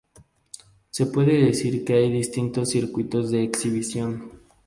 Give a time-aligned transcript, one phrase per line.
[0.89, 4.31] Se puede decir que hay distintos circuitos de exhibición.